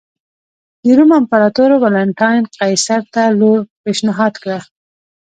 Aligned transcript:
د 0.83 0.85
روم 0.97 1.11
امپراتور 1.19 1.69
والنټیناین 1.83 2.43
قیصر 2.57 3.01
ته 3.13 3.23
لور 3.39 3.59
پېشنهاد 3.83 4.33
کړه. 4.43 4.59